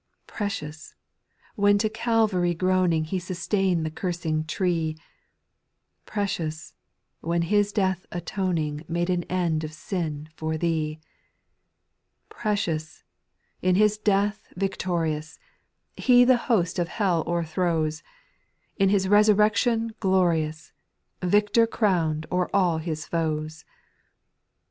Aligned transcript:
8. 0.23 0.33
Precious— 0.33 0.95
when 1.55 1.77
to 1.77 1.87
Calvary 1.87 2.55
groaning 2.55 3.03
He 3.03 3.19
sustain'd 3.19 3.85
the 3.85 3.91
cursed 3.91 4.47
tree; 4.47 4.97
Precious— 6.07 6.73
when 7.21 7.43
His 7.43 7.71
death 7.71 8.07
atoning 8.11 8.83
Made 8.87 9.11
an 9.11 9.21
end 9.25 9.63
of 9.63 9.73
sin 9.73 10.27
for 10.33 10.57
thee. 10.57 10.97
4. 12.31 12.39
Precious— 12.41 13.03
in 13.61 13.75
His 13.75 13.99
death 13.99 14.47
victorious, 14.55 15.37
He 15.95 16.25
the 16.25 16.37
host 16.49 16.79
of 16.79 16.87
hell 16.87 17.23
overthrows; 17.27 18.01
In 18.77 18.89
Ilis 18.89 19.07
resurrection 19.07 19.93
glorious, 19.99 20.73
Victor 21.21 21.67
crown'd 21.67 22.25
o'er 22.31 22.49
all 22.55 22.79
His 22.79 23.05
foes. 23.05 23.65